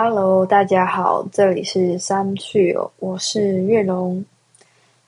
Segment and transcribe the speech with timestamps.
[0.00, 4.24] Hello，大家好，这里是三趣哦，我是月龙。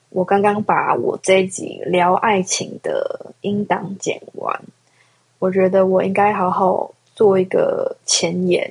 [0.09, 4.61] 我刚刚把我这一集聊爱情的音档剪完，
[5.39, 8.69] 我觉得我应该好好做一个前言。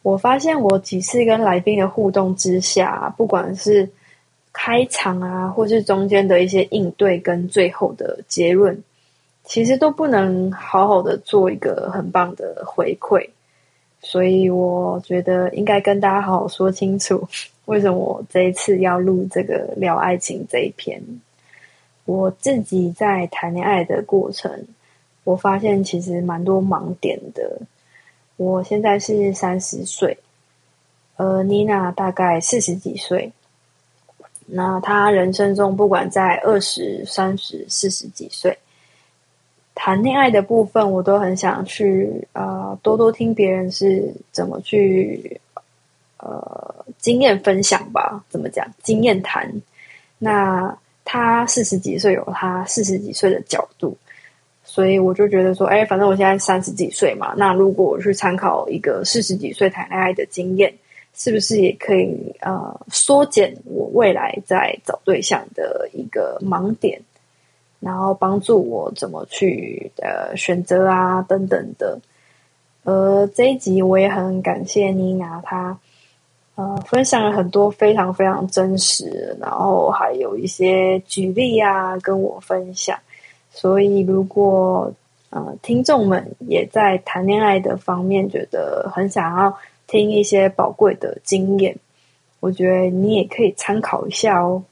[0.00, 3.86] 我发现我几次跟来宾的互动之下，不管是
[4.50, 8.82] 开场啊，或是中间的一些应对，跟最后的结论，
[9.44, 13.28] 其实都不能好好的做一个很棒的回馈。
[14.04, 17.26] 所以我觉得应该跟大家好好说清楚，
[17.64, 21.02] 为什么这一次要录这个聊爱情这一篇。
[22.04, 24.66] 我自己在谈恋爱的过程，
[25.24, 27.58] 我发现其实蛮多盲点的。
[28.36, 30.18] 我现在是三十岁，
[31.16, 33.32] 呃，妮娜大概四十几岁。
[34.44, 38.58] 那她人生中不管在二十三十、四十几岁，
[39.74, 45.40] 谈恋爱的部分，我都很想去呃多多听别人是怎么去
[46.18, 49.50] 呃经验分享吧，怎么讲经验谈？
[50.18, 53.96] 那他四十几岁有他四十几岁的角度。
[54.66, 60.72] 所以我就觉得说，哎，反正我现在三十几岁嘛，那如果我去参考一个四十几岁谈恋爱的经验，
[61.14, 67.00] 是不是也可以呃缩减我未来在找对象的一个盲点，
[67.84, 71.98] 然后帮助我怎么去呃选择啊等等的。
[72.84, 75.78] 呃，这一集我也很感谢妮娜，她
[76.54, 82.98] 呃分享了很多非常非常真实，然后还有一些举例啊跟我分享。
[83.50, 84.92] 所以，如果
[85.30, 91.76] 呃听众们也在谈恋爱的方面觉得很想要听一些宝贵的经验，
[92.40, 94.62] 我觉得你也可以参考一下哦。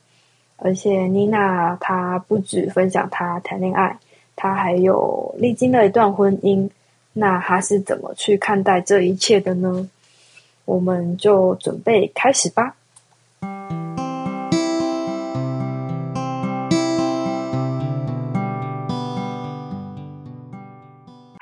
[0.65, 3.99] 而且，妮娜她不止分享她谈恋爱，
[4.37, 6.71] 她还有历经了一段婚姻，
[7.13, 9.91] 那她是怎么去看待这一切的呢？
[10.65, 12.77] 我们就准备开始吧。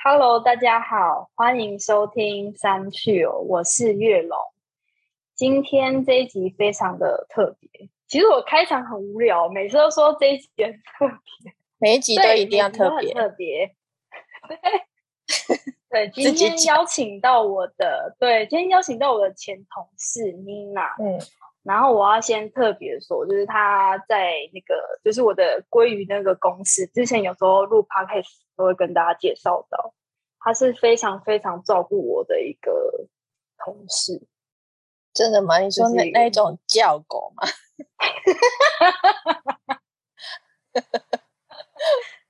[0.03, 4.39] Hello，大家好，欢迎收听三趣哦，我是月龙。
[5.34, 7.69] 今天这一集非常的特别，
[8.10, 13.71] 其实我开场很无聊，每次都说这一集很特别， 每一集都一定要特别特别。
[14.48, 14.59] 对，
[16.09, 21.20] 对，今天邀请到我的，对，今天邀请到我的前同事妮娜，嗯。
[21.62, 29.94] 然后我要先特别说，就是他在那个，就是我的鲑鱼那个公司，之前有时候录 podcast 都会跟大家介绍到，
[30.41, 33.06] 他是非常非常照顾我的一个
[33.62, 34.26] 同事。
[35.12, 35.59] 真的吗？
[35.59, 37.47] 你说那那种叫狗吗？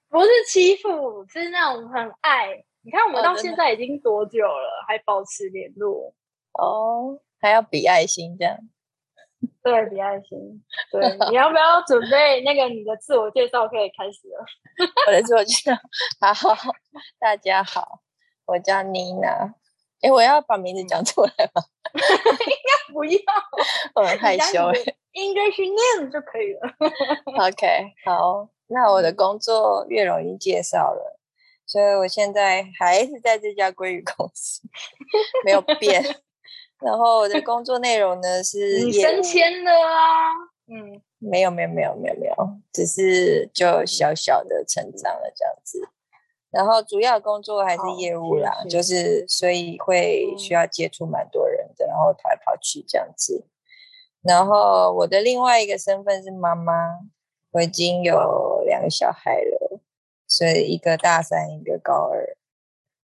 [0.09, 2.65] 不是欺负，是那种很爱。
[2.83, 6.13] 你看我们到现在已经多久了，还保持联络？
[6.53, 8.59] 哦，还要比爱心这样。
[9.63, 10.65] 对，比爱心。
[10.91, 13.69] 对，你要不要准备那个你的自我介绍？
[13.69, 14.45] 可以开始了。
[15.07, 15.77] 我的自我介绍，
[16.35, 16.57] 好，
[17.21, 18.01] 大家好，
[18.47, 19.55] 我叫妮娜。
[20.03, 21.63] 哎，我要把名字讲出来吗？
[21.93, 23.21] 应该不要，
[23.95, 24.59] 我很害羞。
[25.13, 26.61] English name 就可以了。
[27.49, 31.19] OK，好，那我的工作越容易介绍了，
[31.67, 34.63] 所以我现在还是在这家鲑鱼公司，
[35.45, 36.03] 没有变。
[36.79, 40.31] 然后我的 工作内容呢是你升迁了啊？
[40.73, 42.35] 嗯，没有没有没有没有没有，
[42.73, 45.89] 只是就小小的成长了这样子。
[46.51, 53.47] 然后主要工作还是业务啦，就是所以会需要接触蛮多人的，然后跑来跑去这样子。
[54.23, 56.73] 然后我的另外一个身份是妈妈，
[57.53, 59.81] 我已经有两个小孩了，
[60.27, 62.37] 所以一个大三，一个高二。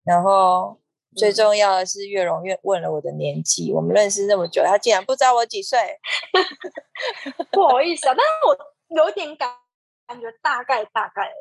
[0.04, 0.78] 然后。
[1.16, 5.78] 最重要的是，月荣月问了我的年纪，我们认识那么久，他竟然不知道我几岁，
[7.50, 9.48] 不好意思啊，但是我有点感
[10.06, 11.32] 感觉大概大概。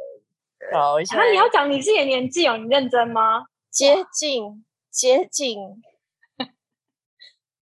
[0.74, 3.46] 好，那你要讲你自己的年纪哦，你认真吗？
[3.70, 5.60] 接近接近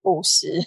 [0.03, 0.61] 五十，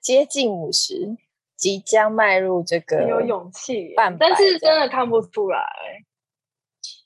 [0.00, 1.16] 接近五十，
[1.56, 5.64] 即将迈入这个有勇气，但是真的看不出来，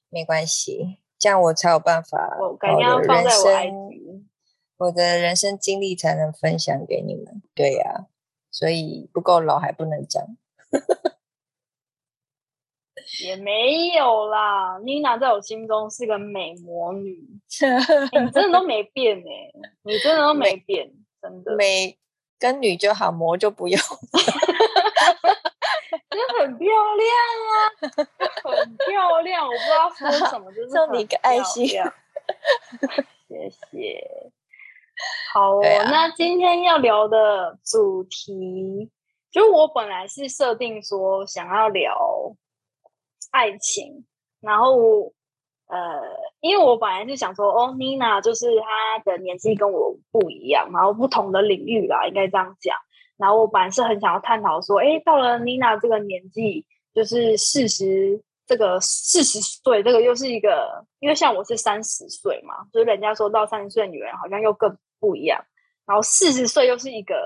[0.08, 0.98] 没关系。
[1.18, 7.42] 这样我才有办法，我肯定要放在我我的人生经历才能分享给你们。
[7.54, 8.06] 对呀，
[8.50, 10.22] 所以不够老还不能讲。
[13.24, 17.16] 也没有啦，妮娜在我心中是个美魔女，
[18.12, 20.90] 你真的都没变哎，你真的都没变，
[21.22, 21.96] 真的美
[22.38, 23.78] 跟女就好，魔就不用。
[26.10, 27.08] 真的很漂亮
[27.52, 27.56] 啊，
[28.44, 29.46] 很漂亮！
[29.46, 34.32] 我不知道说什么，就是送你一个爱心，谢谢。
[35.32, 38.90] 好哦，那今天要聊的主题，
[39.30, 42.34] 就是我本来是设定说想要聊
[43.36, 44.06] 爱情，
[44.40, 45.12] 然后
[45.68, 46.00] 呃，
[46.40, 52.74] 因为我本来是想说，哦，Nina 就是她的年纪跟我不一样，然后不同的领域啦，应该这样讲。
[53.18, 58.22] 然后我本来是很想要探讨说，哎，到了 Nina 这个年纪，就是四十。
[58.48, 65.44] 这个四十岁，这个又是一个，因为像我是三十岁嘛，所以人家说到三十岁女人好像又更不一样。
[65.84, 67.16] 然后四十岁又是一个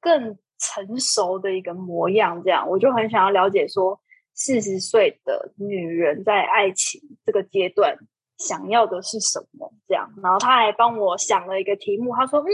[0.00, 4.00] 更成熟的一个模样，这样我就很想要了解说，
[4.34, 7.96] 四十岁的女人在爱情这个阶段
[8.38, 9.72] 想要的是什么？
[9.86, 12.50] 这样，然后他还帮我想了一个题目，他说：“嗯，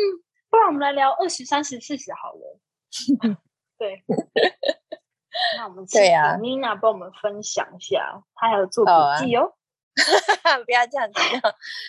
[0.51, 2.61] 不然我们来聊二十三十四十好了。
[3.79, 4.05] ”对。
[5.57, 8.93] 那我们对呀，Nina 帮我们分享一下，她还有做笔
[9.25, 9.55] 记哦。
[10.67, 11.21] 不要这样子，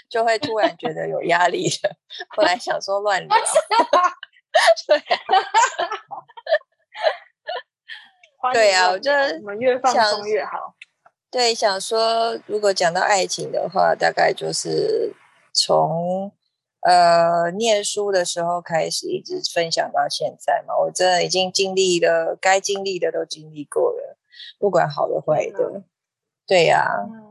[0.10, 1.96] 就会突然觉得有压力了。
[2.36, 3.38] 本来想说乱聊，
[4.88, 4.98] 对，
[8.54, 10.76] 对啊，我觉得我们越放松越好。
[11.30, 15.14] 对，想说如果讲到爱情的话，大概就是
[15.54, 16.32] 从。
[16.84, 24.18] 呃，念书的时候开始一直分享到现在嘛，我真的已经经历了该经历的都经历过了，
[24.58, 25.84] 不管好的坏的，
[26.48, 26.88] 对呀，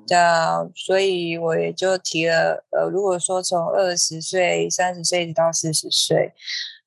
[0.06, 6.32] 这样，所以我也就提了，呃，如果说从二十岁、三十岁一直到四十岁，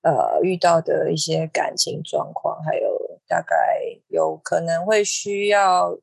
[0.04, 2.98] 呃，遇到的一些感情状况，还有
[3.33, 3.56] 大概
[4.09, 5.97] 有可能会需要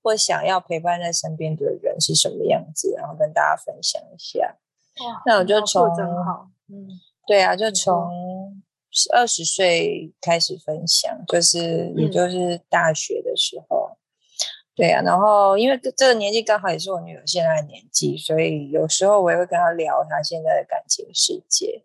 [0.00, 4.56] 或想要陪伴在身边的人是什么样子，然后跟大家分享一下。
[5.26, 5.84] 那我就从，
[6.68, 6.86] 嗯，
[7.26, 8.62] 对啊，就从
[9.12, 13.96] 二十岁开始分享，就是也就是大学的时候，
[14.76, 21.82] 对啊，然后因为这个年纪刚好也是我女儿现在的年纪，所以有时候我也会跟她聊她现在的感情世界。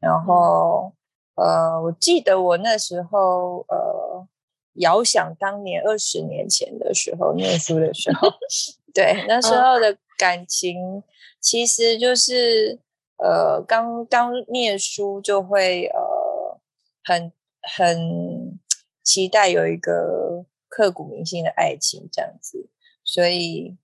[0.00, 0.92] 然后，
[1.36, 4.26] 呃，我记得我那时候，呃，
[4.74, 8.28] 遥想当年二十年前的时候，念书的时候，
[8.94, 11.02] 对那时候的感情。
[11.40, 12.78] 其实就是
[13.16, 16.60] 呃，刚刚念书就会呃，
[17.02, 18.60] 很很
[19.02, 22.68] 期待有一个刻骨铭心的爱情这样子，
[23.02, 23.76] 所以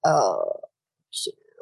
[0.00, 0.70] 呃，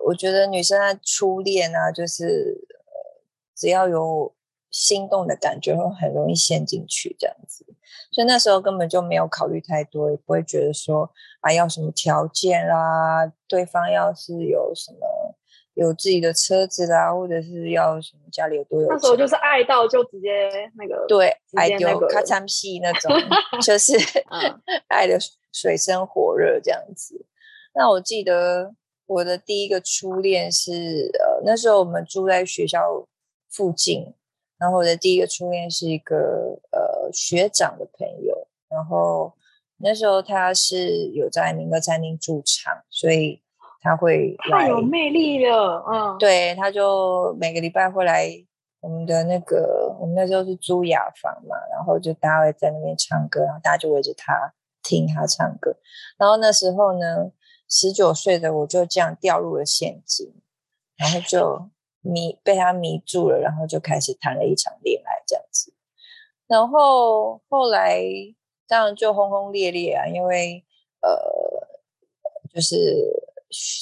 [0.06, 3.23] 我觉得女生的初恋啊，就是呃
[3.56, 4.32] 只要有
[4.70, 7.64] 心动的感觉，会很容易陷进去这样子。
[8.12, 15.34] 所以那时候根本就没有考虑太多，也不会觉得说啊要什么条件啦，对方要是有什么
[15.75, 18.96] 有自己的车子啦，或者是要什么家里有多有钱。
[18.96, 20.28] 那时候就是爱到就直接
[20.76, 23.12] 那个对爱丢咔嚓屁那种，
[23.62, 23.96] 就是
[24.88, 25.16] 爱的
[25.52, 27.26] 水深火热这样子。
[27.75, 28.75] 那我记得
[29.06, 33.06] 我的第一个初恋是呃那时候我们住在学校
[33.49, 34.14] 附近。
[34.61, 39.33] 然后我的第一个初恋是一个呃学长的朋友，然后
[39.79, 43.43] 那时候他是有在民歌餐厅驻场，所以
[43.81, 48.29] 他会太有魅力了，嗯，对，他就每个礼拜会来
[48.81, 54.53] 我们的那个，我们那时候是租雅房嘛，然后就大家会在那边唱歌，然后大家就围着他
[54.83, 55.75] 听他唱歌，
[56.19, 57.33] 然后那时候呢，
[57.67, 60.35] 十九岁的我就这样掉入了陷阱，
[60.99, 61.71] 然后就。
[62.02, 65.73] 迷被他迷住了，然后就开始谈了一场恋爱这样子，
[66.47, 68.02] 然后后来
[68.66, 70.64] 当然就轰轰烈烈啊，因为
[71.00, 71.11] 呃，
[72.52, 72.76] 就是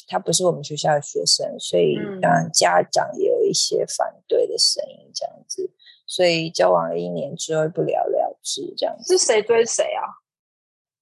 [0.09, 5.71] 他不是我们学校的学生，所以当然家长也有一些反对的声音这样子，
[6.07, 9.17] 所以交往了一年之后不了了之这样子。
[9.17, 10.05] 是谁追谁啊？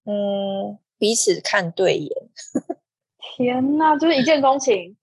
[0.05, 2.11] 嗯，彼此看对眼。
[3.37, 4.95] 天哪，就是一见钟情。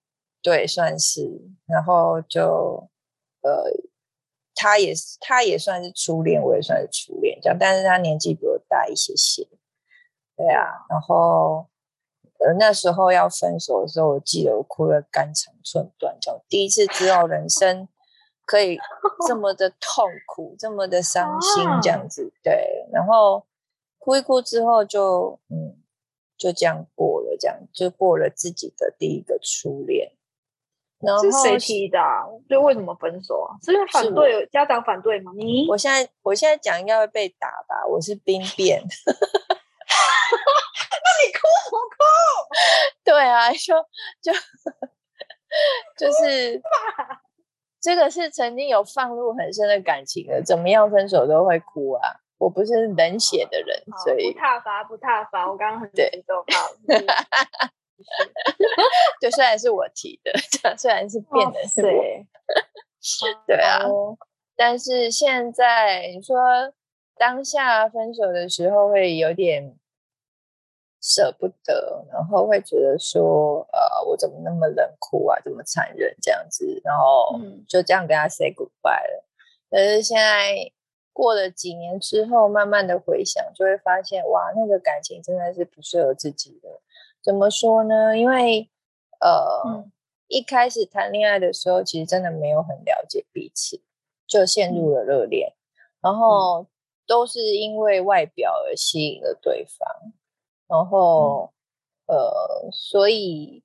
[0.45, 2.91] 对，算是，然后就，
[3.41, 3.65] 呃，
[4.55, 9.49] 他也是，他也算是初恋，我也算是初恋，这样，但是他年纪比我大一些些，
[10.37, 11.67] 对啊，然后，
[12.41, 17.89] 呃，那时候要分手的时候，我记得我哭了肝肠寸断，叫第一次知道人生
[18.45, 18.79] 可以
[19.27, 23.47] 这么的痛苦，这么的伤心，这样子，对，然后
[23.99, 25.83] 哭一哭之后，就，嗯，
[26.37, 30.13] 就这样过了，这样就过了自己的第一个初恋。
[31.23, 31.99] 是谁提的？
[32.49, 33.57] 就为什么分手啊？
[33.63, 35.33] 是因为反对家长反对吗？
[35.37, 37.85] 你我现在我现在讲应该会被打吧？
[37.89, 38.87] 我是兵变， 那
[41.21, 41.97] 你哭什么哭？
[43.05, 43.75] 对啊，就
[44.23, 44.33] 就
[45.99, 46.61] 就是
[47.81, 52.01] 这个是曾经有放入很深的感情的，怎么样分手都会哭啊！
[52.39, 55.49] 我不是冷血的人，所以不踏伐不踏伐。
[55.51, 56.45] 我刚刚很激动，
[58.77, 58.83] 好。
[59.21, 60.33] 就虽然是我提的，
[60.77, 62.03] 虽然是变的是我，
[63.47, 63.81] 对啊，
[64.57, 66.37] 但是现在你说
[67.17, 69.77] 当下分手的时候会有点
[71.01, 79.25] 舍不得，然后会觉得说，呃，我怎么那么冷酷啊，这么残忍这样子，然后就这样跟他 say goodbye 了。
[79.71, 80.71] 可是现在
[81.13, 86.81] 过了几年之后，慢慢的回想，就会发现，哇，那个感情真的是不适合自己的。
[87.25, 88.17] 怎么说呢？
[88.17, 88.69] 因为
[89.21, 89.91] 呃。
[90.27, 93.83] 一开始谈恋爱的时候，其实真的没有很了解彼此，
[94.27, 95.53] 就陷入了热恋，
[96.01, 96.67] 然后
[97.07, 99.87] 都是因为外表而吸引了对方，
[100.67, 101.53] 然后
[102.07, 103.63] 呃，所以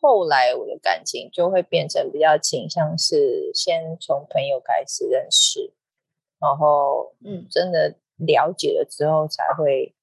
[0.00, 5.72] 后来我的感情就会变成比较倾向是先从朋友开始认识，
[6.40, 9.94] 然后嗯，真的了解了之后才会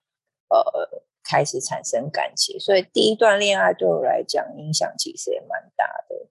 [0.47, 1.03] 呃。
[1.29, 6.27] 开始产生感情，所以第一段恋爱对我来讲影响其实也蛮大的。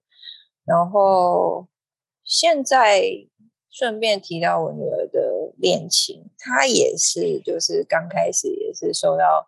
[0.65, 1.69] 然后
[2.25, 3.01] 现在
[3.69, 9.47] 顺便提到我女儿的恋情，她也是就是刚开始也是受到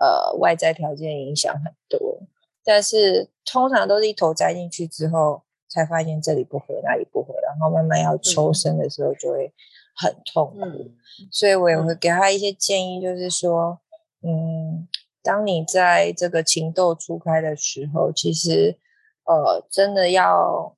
[0.00, 2.20] 呃外在条件影响很多，
[2.64, 9.52] 但是通常都是一头栽进去之后，才发现这里不合那里不合，然后慢慢要抽身的时候就会
[9.94, 10.90] 很痛苦。
[11.30, 13.78] 所以我也会给她一些建议，就是说。
[14.22, 14.88] 嗯，
[15.22, 18.78] 当你在这个情窦初开的时候，其实，
[19.24, 20.76] 呃，真的要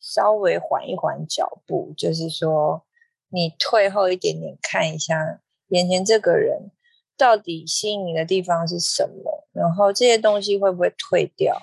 [0.00, 2.84] 稍微缓一缓脚步，就是说，
[3.28, 6.70] 你退后一点点，看一下眼前这个人
[7.16, 11.60] 到底吸引你的地方是什么，然后这些东西会不会退掉？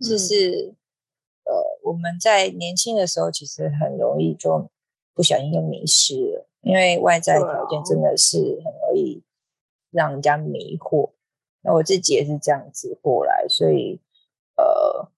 [0.00, 0.74] 就是，
[1.44, 4.68] 呃，我们在年轻的时候，其实很容易就
[5.14, 9.22] 不小心就迷失了，因为外在条件真的是很容易。
[9.92, 11.12] 让人家迷惑，
[11.60, 14.00] 那我自己也是这样子过来，所以
[14.56, 15.08] 呃，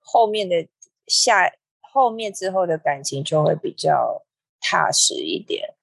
[0.00, 0.68] 后面的
[1.06, 1.50] 下
[1.80, 4.24] 后面之后的感情就会比较
[4.60, 5.74] 踏实一点。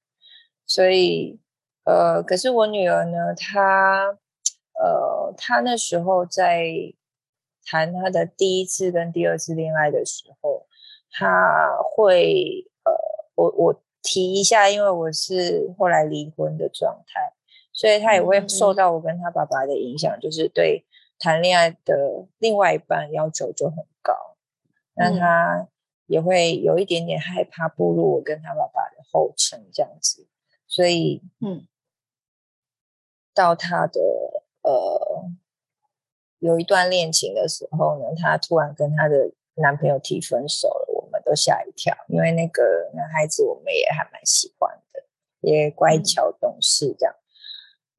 [0.68, 1.40] 所以
[1.86, 4.18] 呃，可是我女儿呢，她
[4.80, 6.94] 呃，她那时候在
[7.66, 10.68] 谈她的第一次跟第二次恋爱的时候，
[11.12, 12.92] 她会呃，
[13.36, 17.34] 我我提一下，因为我是后来离婚的状态。
[17.74, 20.86] 所以他也会受到我跟他爸爸的影响，就是对
[21.18, 24.36] 谈恋爱的另外一半要求就很高，
[24.96, 25.68] 那他
[26.08, 30.28] 也会有一点点害怕步入我跟他爸爸的后尘这样子。
[30.68, 31.68] 所以，嗯，
[33.34, 34.02] 到他的
[34.62, 35.30] 呃
[36.40, 45.04] 有一段恋情的时候呢，他突然跟他的男朋友提分手了，我们都吓一跳，因为那个男孩子我们也还蛮喜欢的，
[45.42, 47.16] 也乖巧懂事这样。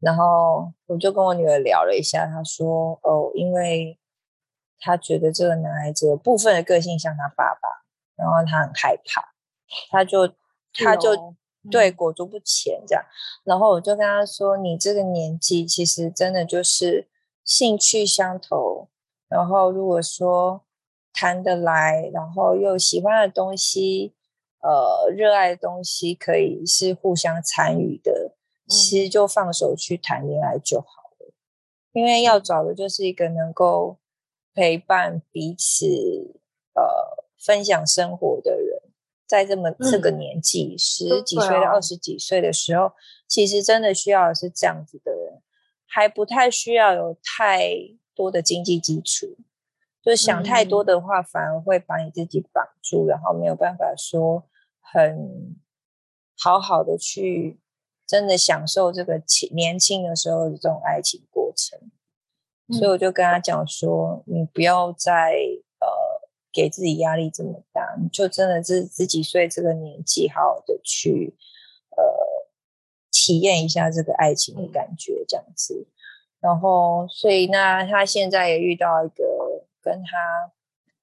[0.02, 3.96] 然后我就跟我女儿聊了一下，她说：“哦，因为
[4.80, 7.68] 她觉得这个男孩子部分的个性像他爸爸，
[8.16, 9.32] 然后她很害怕，
[9.90, 10.28] 他就
[10.74, 11.34] 他就
[11.70, 13.04] 对裹足不前这样。
[13.44, 17.08] 然后我就跟她说：你这个年纪其实真的就是
[17.44, 18.88] 兴趣相投，
[19.28, 20.62] 然后如果说
[21.12, 24.14] 谈得来，然后又喜欢的东西，
[24.62, 28.21] 呃，热爱的东西，可以是互相参与的。”
[28.72, 30.86] 其实就放手去谈恋爱就好
[31.20, 31.32] 了，
[31.92, 33.98] 因为要找的就是一个能够
[34.54, 36.40] 陪伴彼此、
[36.74, 36.82] 呃，
[37.38, 38.82] 分享生活的人。
[39.26, 42.92] 在这么这个年纪，十几岁到二十几岁的时候，
[43.26, 45.42] 其实真的需要的是这样子的人，
[45.86, 47.70] 还不太需要有太
[48.14, 49.38] 多的经济基础。
[50.02, 54.46] 就想太多的话，反而会把你自己绑住，然后没有办法说
[54.80, 55.56] 很
[56.36, 57.61] 好好的去。
[58.12, 61.80] 真的享受这个轻年轻的时候的这种爱情过程，
[62.78, 65.32] 所以我就跟他讲说：“你不要再
[65.80, 65.88] 呃
[66.52, 71.34] 给自己压力这么大，你就真的是十几岁这个年纪，好好的去
[71.96, 72.04] 呃
[73.10, 75.86] 体验一下这个爱情的感觉，这样子。
[76.38, 80.52] 然后，所以那他现在也遇到一个跟他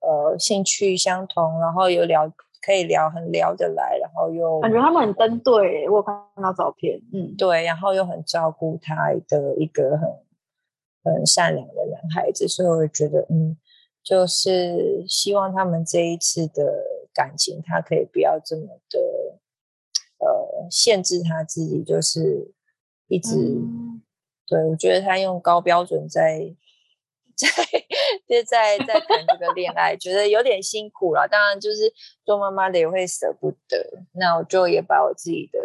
[0.08, 10.10] 呃兴趣相同，然后有聊。”可以聊，很聊得来，然后又感觉他们很登对，我看到照片，嗯，对，然后又很照顾他的一个很
[11.04, 13.58] 很善良的男孩子，所以我觉得，嗯，
[14.04, 19.00] 就是希望他们这一次的感情，他可以不要这么的
[20.20, 22.52] 呃限制他自己，就是
[23.08, 23.36] 一直，
[24.46, 26.56] 对我觉得他用高标准在。
[27.40, 27.48] 在
[28.30, 31.28] 就在在 谈这个恋爱，觉得有点辛苦了。
[31.28, 31.92] 当然，就是
[32.24, 33.84] 做妈妈的也会舍不得。
[34.14, 35.60] 那我就也把我自己的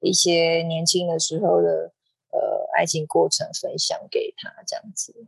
[0.00, 1.92] 一些年轻的时候的
[2.30, 5.26] 呃爱情过程分享给他，这样子。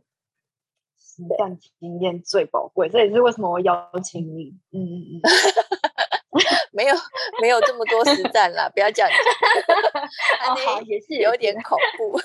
[1.29, 4.53] 这样经验最宝贵，这也是为什么我邀请你。
[4.71, 5.21] 嗯嗯嗯。
[6.71, 6.95] 没有
[7.41, 10.53] 没有这么多实战啦，不要这样讲。
[10.53, 12.21] 哦，好，也是有点恐怖。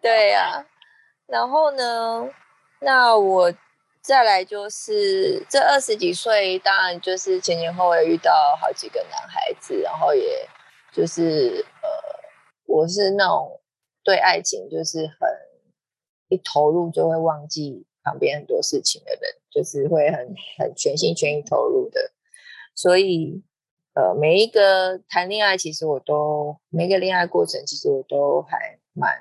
[0.00, 0.64] 对呀，
[1.26, 2.30] 然后呢，
[2.80, 3.54] 那我
[4.02, 10.48] 再来就是这二十几岁，当然就是前前后后遇到好几个男孩子，然后也
[10.92, 11.88] 就是呃，
[12.66, 13.60] 我是那种
[14.02, 15.28] 对爱情就是很
[16.28, 17.86] 一投入就会忘记。
[18.02, 19.20] 旁边很多事情的人，
[19.50, 22.10] 就是会很很全心全意投入的，
[22.74, 23.42] 所以
[23.92, 29.20] 呃，每一个谈恋爱，其实我都每个恋爱过程，其实我都还蛮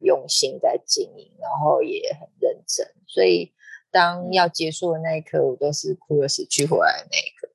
[0.00, 2.86] 用心在经营，然后也很认真。
[3.06, 3.52] 所以
[3.90, 7.48] 当要结束的那一刻，我都是哭的死去活来的那一刻。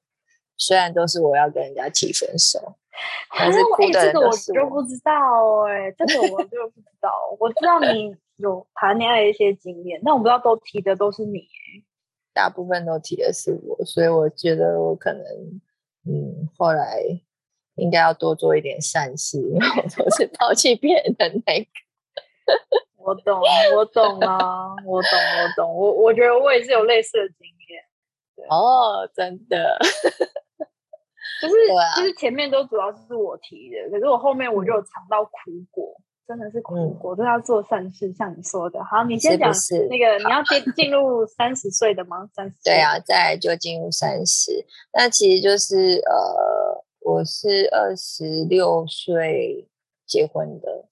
[0.58, 2.76] 虽然都是我要跟人家提分手，
[3.38, 5.12] 但是哭的人我就不知道
[5.68, 7.12] 哎，这个我就不知道。
[7.40, 8.16] 我知道你。
[8.38, 11.48] 有谈恋爱的一些经验，但我不知道都提的都是你，
[12.34, 15.24] 大部分都提的是我，所以我觉得我可能，
[16.06, 17.02] 嗯，后来
[17.76, 21.70] 应该要多做一点善事，因为我都是抛弃别人的那个。
[22.98, 23.40] 我懂，
[23.76, 28.48] 我懂啊，我懂，我懂，我我觉得我也是有类似的经验。
[28.50, 29.78] 哦，真的，
[31.42, 31.54] 就是
[31.98, 35.32] 就是前面都主要是我提的，可是我后面我就有尝到苦
[35.72, 35.96] 果。
[36.28, 38.84] 真的是苦果，都要做善事，像你说的。
[38.84, 39.52] 好，你先讲
[39.92, 42.28] 那个，你要进进入三十岁的吗？
[42.34, 44.66] 三十对啊，再就进入三十。
[44.92, 49.70] 那其实就是呃，我是二十六岁
[50.08, 50.86] 结婚的，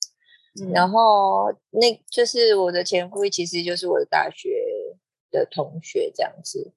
[0.71, 4.49] 然后那就是我的前夫，其实就是我的大学
[5.31, 6.71] 的同学这样子。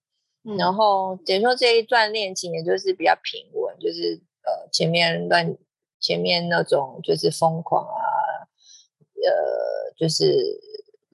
[0.58, 5.56] 然后等于说这一段恋情也就是比较平稳，就是呃前面乱
[6.00, 8.04] 前面那种就是疯狂啊。
[9.26, 10.60] 呃，就是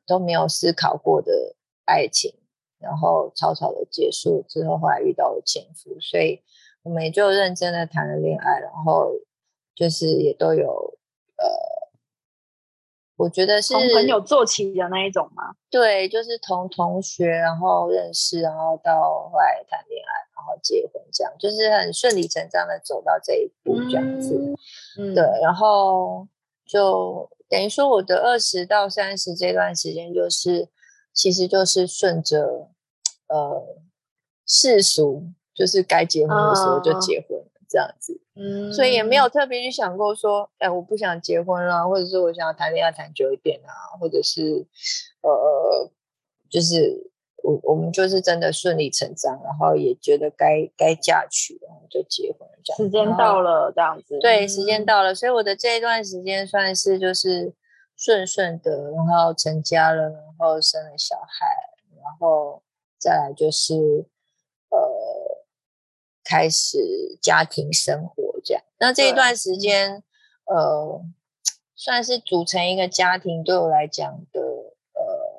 [0.07, 2.35] 都没有思考过的爱情，
[2.78, 6.42] 然后草草的结束之后，后来遇到了前夫，所以
[6.83, 9.13] 我们也就认真的谈了恋爱，然后
[9.75, 10.92] 就是也都有呃，
[13.23, 15.54] 我觉得是从朋友做起的那一种吗？
[15.71, 24.54] 对，就是从同学然后认识，然后到后来谈恋爱，然后结婚，这样就是很顺理成章的走到这一步这样子。
[24.99, 26.26] 嗯，对，然后
[26.67, 27.30] 就。
[27.52, 30.71] 等于说，我的二十到三十这段时间，就是
[31.13, 32.71] 其实就是顺着
[33.28, 33.76] 呃
[34.47, 37.39] 世俗，就是该结婚的时候就结婚
[37.73, 38.21] 这样子。
[38.37, 44.67] 嗯，所以也没有特别去想过说，哎，我不想结婚了，或者是我想要谈恋爱谈久一点啊，或者是
[45.23, 45.91] 呃，
[46.50, 47.11] 就是。
[47.45, 52.76] 我我们就是真的顺理成章，然后也觉得该该嫁娶，然后就结婚这样。
[52.76, 54.17] 时间到了，这样子。
[54.21, 57.52] 对，时间到了，所以我的这一段时间算是就是
[57.97, 61.45] 顺顺的，然后成家了，然后生了小孩，
[61.97, 62.63] 然后
[62.97, 64.12] 再来就是呃
[66.25, 68.63] 开始家庭生活这样。
[68.78, 70.02] 那这一段时间，
[70.47, 71.02] 呃，
[71.75, 74.41] 算是组成一个家庭，对我来讲的。
[74.95, 75.32] 呃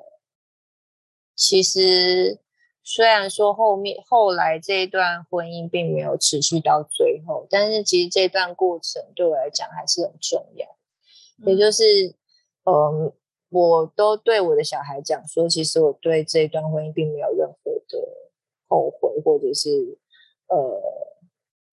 [1.35, 2.39] 其实，
[2.83, 10.67] 虽然说后面后来这一段婚姻并没有持续到最后，但是其实这段过程对我来讲还是很重要。
[11.45, 12.15] 也就是，
[12.65, 13.11] 嗯，
[13.49, 18.29] 我都对我的小孩讲说，其实我对这一段婚姻并没有任何的
[18.67, 19.97] 后悔，或者是
[20.53, 20.81] 呃，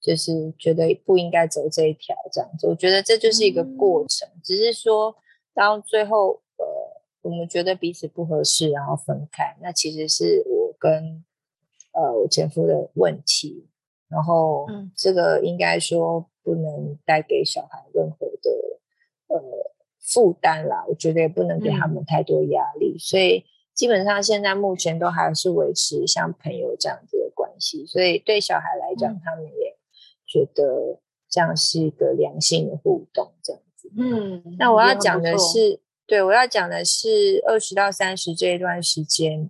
[0.01, 2.66] 就是觉得不应该走这一条这样子。
[2.66, 5.16] 我觉得这就是一个过程，只是说
[5.55, 6.40] 到最后。
[6.57, 6.66] 呃
[7.23, 9.55] 我们觉得彼此不合适，然后分开。
[9.61, 11.23] 那其实是我跟
[11.93, 13.69] 呃我前夫的问题，
[14.09, 14.66] 然后
[14.97, 18.51] 这个应该说不能带给小孩任何的
[19.27, 19.38] 呃
[19.99, 20.87] 负担啦。
[20.88, 27.87] 我觉得也不能给他们太多压力，所以基本上现在目前都还是维持像朋友这样子的关系。
[27.87, 29.78] 所以对小孩来讲，他们也
[30.26, 33.90] 觉得这样是一个良性的互动，这样子。
[33.96, 35.80] 嗯，那我要讲的是。
[36.11, 39.48] 对，我要讲的是二十到三十这一段时间，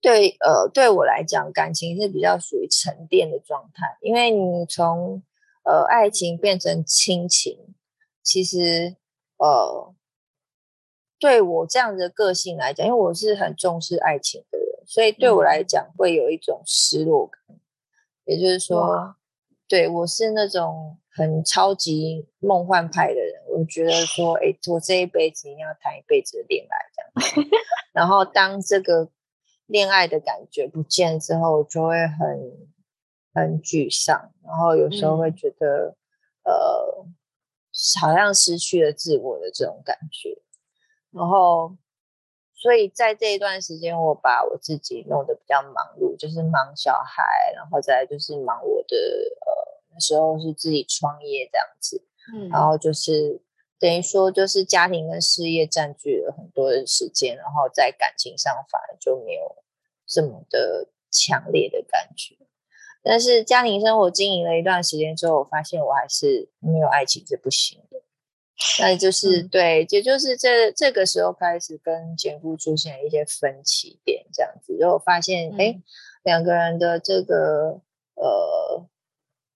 [0.00, 5.24] 对，呃，对我来讲，感情是比较属于沉淀的状态，因为你从
[5.64, 7.74] 呃爱情变成亲情，
[8.22, 8.94] 其实
[9.38, 9.92] 呃，
[11.18, 17.58] 对我这样的个性来讲，因为我是很重视爱情的人，所以对我来讲会有一种失落感，
[18.24, 19.16] 也就是说，
[19.66, 23.42] 对我是那种很超级梦幻派的人。
[23.48, 27.48] 我觉得说，哎，我这一辈子一定要谈一辈子的恋爱，这样。
[27.92, 29.08] 然后当这个
[29.64, 32.68] 恋爱的感觉不见之后，就会很
[33.32, 35.96] 很沮丧，然后有时候会觉得，
[36.44, 37.06] 呃，
[37.98, 40.42] 好像失去了自我的这种感觉。
[41.12, 41.76] 然后，
[42.54, 52.02] 所以在这一段时间，我把我自己弄得比较忙碌，就是忙小孩，然后再就是忙我的呃那时候是自己创业这样子，
[52.34, 53.40] 嗯，然后就是
[53.78, 59.56] 等于说就是家庭跟事业占据了很多的时间，然后在感情上反而就没有
[60.06, 62.36] 这么的强烈的感觉。
[63.02, 68.02] 但是家庭生活经营了一段时间之后，我发现我还是没有爱情是不行的。
[68.80, 75.78] 那就是对，也就是这这个时候开始跟前夫出现一些分歧点，这样子，然后发现哎，
[76.24, 77.82] 两个人的这个
[78.14, 78.86] 呃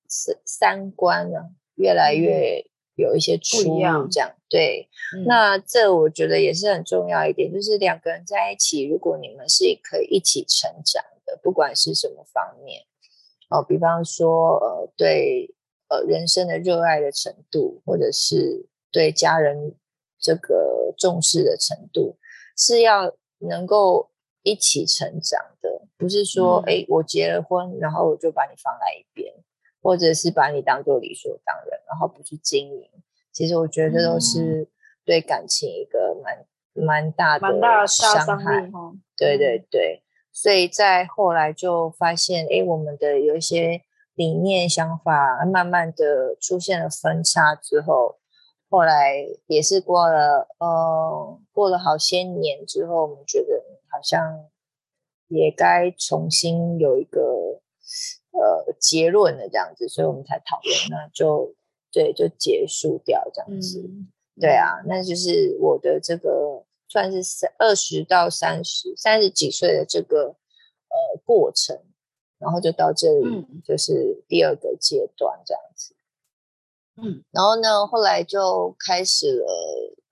[0.06, 1.38] 三三观呢，
[1.76, 2.62] 越来越
[2.94, 4.90] 有一些出入，这样对。
[5.24, 12.82] 那这我觉得也是很重要一点，就是两个人在一起，如果你们是可以一起成长的，不管是什么方面
[13.48, 15.54] 哦，比方说呃对
[15.88, 18.68] 呃人生的热爱的程度，或者是。
[18.92, 19.74] 对家人
[20.18, 22.18] 这个重视的程度，
[22.56, 24.10] 是要能够
[24.42, 29.32] 一起成长的，不是说哎，我结了婚，然后我就把你放在一边，
[29.80, 32.90] 或者是把你当做理所当然，然后不去经营。
[33.32, 34.68] 其实我觉得这都是
[35.04, 38.70] 对感情一个蛮蛮大的蛮大的伤害。
[39.16, 43.82] 对对对，所以在后来就发现，哎，我们的有一些
[44.14, 48.19] 理念想法，慢慢的出现了分叉之后。
[48.70, 54.46] 后来也是过了，呃，过了好些年之后，我们觉得好像
[55.26, 57.60] 也该重新有一个
[58.30, 61.52] 呃结论了，这样子，所以我们才讨论，那就
[61.90, 63.90] 对，就结束掉这样子。
[64.40, 71.76] 对啊，那就是我的这个算是三二十到三十三十几岁的这个呃过程，
[72.38, 75.96] 然后就到这里，就是第二个阶段这样子。
[77.02, 79.46] 嗯，然后呢，后来就开始了，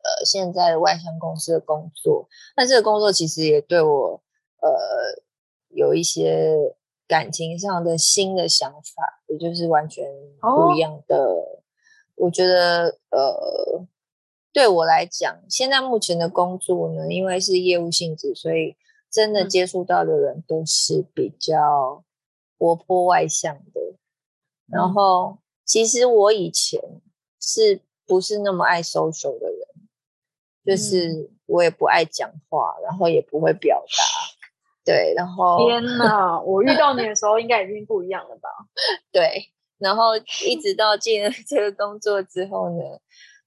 [0.03, 2.29] 呃，现在外商公司的工作。
[2.57, 4.23] 那这个工作其实也对我，
[4.61, 4.71] 呃，
[5.69, 6.75] 有一些
[7.07, 10.05] 感情上的新的想法，也就是完全
[10.41, 11.63] 不一样的。
[12.17, 13.87] 我觉得，呃，
[14.53, 18.77] 对我来讲，现在目前的工作呢，因为是业务性质，所以
[19.11, 22.05] 真的接触到的人都是比较
[22.59, 23.81] 活泼外向的，
[24.67, 25.39] 然后。
[25.69, 26.81] 其实我以前
[27.39, 29.59] 是不是那么爱 social 的人？
[30.65, 34.05] 就是我也不爱讲话，然后也不会表达。
[34.85, 36.41] 对，然后天哪！
[36.41, 38.49] 我遇到你的时候，应该已经不一样了吧？
[39.13, 42.83] 对，然后一直到进了 这个工作之后呢，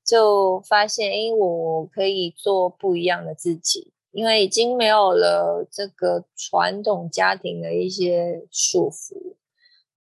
[0.06, 9.36] 就发现，哎，我可以做不一样的自己，因为已经没有了这个传统家庭的一些束缚。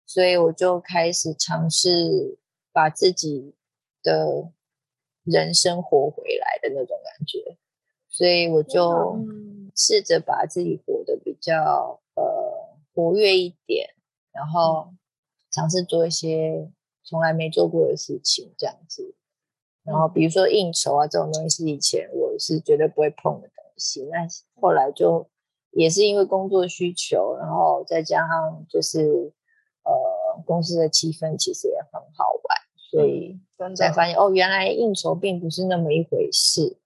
[0.08, 2.38] 所以我就开始尝试
[2.72, 3.56] 把自己
[4.04, 4.52] 的
[5.24, 7.58] 人生活回来的那种感觉，
[8.08, 9.18] 所以我就
[9.76, 13.96] 试着把自己活得比较呃活跃一点，
[14.32, 14.94] 然后
[15.52, 16.72] 尝试做一些
[17.04, 19.16] 从来没做过的事情，这样子。
[19.84, 24.28] 然后比如说应酬啊这种东西，是以前我是绝对不会碰的东西，那
[24.62, 25.28] 后来就
[25.72, 29.34] 也是因为工作需求，然后再加上就是。
[30.46, 32.58] 呃，公司的气氛其实也很好玩，
[32.92, 33.40] 所以
[33.76, 36.78] 才发现哦，原来应酬并不是那么一回事。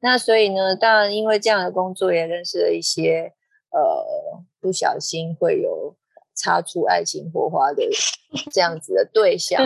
[0.00, 3.32] 那所以呢，当然因为这样的工作，也认识了一些
[3.70, 5.96] 呃，不小心会有
[6.34, 7.82] 擦出爱情火花的
[8.50, 9.62] 这样子的对象。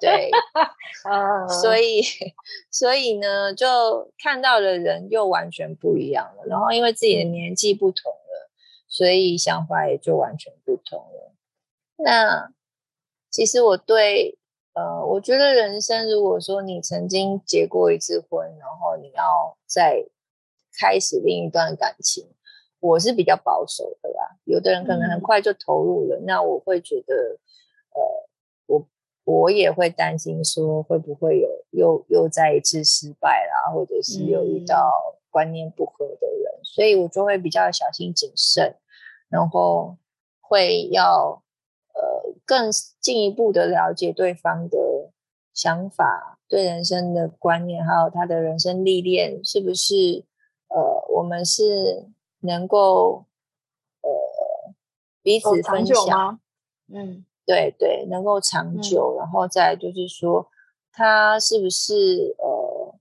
[0.00, 0.30] 对，
[1.60, 2.02] 所以
[2.70, 6.44] 所以呢，就看到的人又完全不一样了。
[6.46, 8.50] 然后因为自己的年纪不同了，
[8.88, 11.34] 所以想法也就完全不同了。
[11.98, 12.50] 那
[13.30, 14.36] 其实我对
[14.72, 20.04] 呃，我觉得人生，如果说你曾经结过一次婚，然后你要再
[20.78, 22.28] 开始另一段感情，
[22.78, 24.36] 我是比较保守的啦。
[24.44, 27.38] 有的人可能很快就投入了，那我会觉得，
[27.90, 28.28] 呃，
[28.66, 28.86] 我
[29.24, 34.90] 我也会担心说会不会有又又再一次失败啦，或者是有遇到
[35.30, 38.76] 观念不合的人，所以我就会比较小心谨慎，
[39.28, 39.96] 然后
[40.40, 41.42] 会要。
[42.50, 45.12] 呃，更进一步的了解对方的
[45.54, 50.24] 想法、对人生的观念，还有他的人生历练，是不是
[50.68, 52.08] 呃，我们是
[52.40, 53.26] 能够
[54.02, 54.74] 呃
[55.22, 56.40] 彼此分享吗？
[56.92, 59.16] 嗯，对对，能够长久。
[59.16, 60.48] 然后再就是说，
[60.92, 62.98] 他是不是呃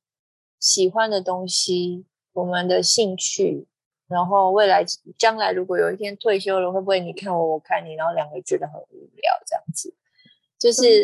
[0.60, 3.69] 喜欢的东西，我们的兴趣。
[4.10, 4.84] 然后未来
[5.18, 9.94] 将来如果有一天退休了，会不会你看我我看你，然后两个觉得很无聊这样子？
[10.58, 11.04] 就是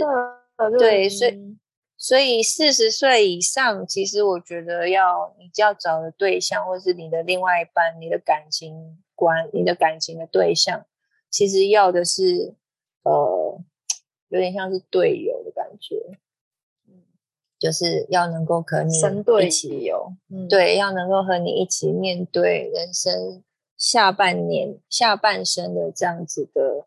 [0.79, 1.57] 对，所以
[1.97, 10.85] 所以四十岁以上，其实我觉得要你要找的对象，或是你的另外一半，你的感情观，你的感情的对象，
[11.29, 12.55] 其实要的是
[13.03, 13.61] 呃，
[14.29, 16.19] 有点像是队友的感觉。
[17.57, 18.93] 就是要能够和你
[19.45, 20.11] 一起有，
[20.49, 23.41] 对，要能够和你一起面对人生
[23.77, 26.85] 下半年、下半生的这样子的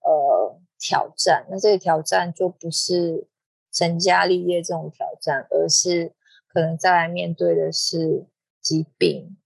[0.00, 1.46] 呃挑战。
[1.50, 3.26] 那这个挑战就不是
[3.70, 6.12] 成家立业这种挑战，而是
[6.48, 8.24] 可能再来面对的是
[8.62, 9.36] 疾病，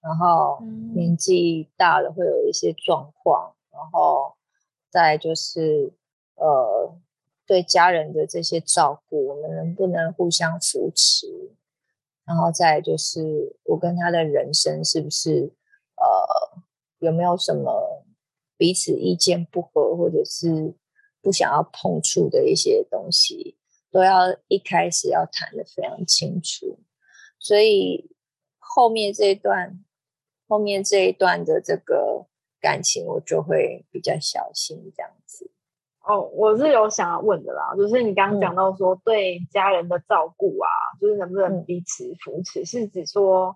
[0.00, 0.62] 然后
[0.94, 4.34] 年纪大了会有一些状况，然后
[4.88, 5.92] 再就是
[6.36, 6.96] 呃。
[7.46, 11.26] 对家人的这些照顾，我们能不能互相扶持？
[12.24, 15.52] 然后再就是我跟他的人生是不是
[15.96, 16.62] 呃
[17.00, 18.04] 有没有什么
[18.56, 20.74] 彼此意见不合，或者是
[21.20, 23.56] 不想要碰触的一些东西，
[23.90, 26.78] 都要一开始要谈的非常清楚。
[27.38, 28.14] 所以
[28.58, 29.84] 后面这一段，
[30.46, 32.26] 后面这一段的这个
[32.60, 35.51] 感情，我就会比较小心这样子。
[36.04, 40.68] 哦，我是有想要问的啦，就是你刚刚讲到说对家人的照顾啊，
[41.00, 43.54] 就是能不能彼此扶持，是指说，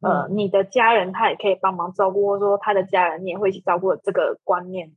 [0.00, 4.94] 呃，你的家人他也可以帮忙照顾，或者说他的家人你也会一起照顾这个观念吗？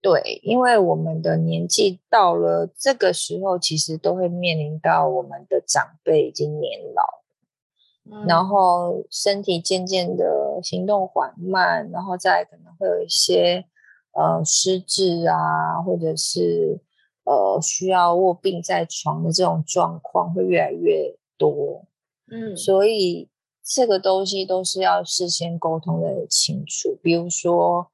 [0.00, 13.66] 对，因为我们的年纪到了这个时候，其实都会面临到我们的长辈已经年老，然后身体渐渐的行动缓慢，然后再可能会有一些。
[14.14, 16.80] 呃，失智啊，或者是
[17.24, 21.84] 呃需要卧病在床的这种状况会越来越多，
[22.30, 23.28] 嗯，所以
[23.62, 26.96] 这个东西都是要事先沟通的清楚。
[27.02, 27.90] 比如说，